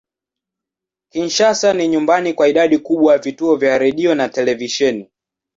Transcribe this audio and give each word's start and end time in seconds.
Kinshasa 1.09 1.73
ni 1.73 1.87
nyumbani 1.87 2.33
kwa 2.33 2.47
idadi 2.47 2.77
kubwa 2.79 3.13
ya 3.13 3.19
vituo 3.19 3.55
vya 3.55 3.77
redio 3.77 4.15
na 4.15 4.29
televisheni. 4.29 5.09